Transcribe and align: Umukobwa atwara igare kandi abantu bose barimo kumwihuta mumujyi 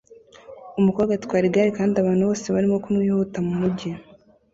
Umukobwa 0.79 1.11
atwara 1.19 1.45
igare 1.49 1.69
kandi 1.77 1.93
abantu 1.97 2.23
bose 2.29 2.45
barimo 2.55 2.77
kumwihuta 2.83 3.37
mumujyi 3.45 3.89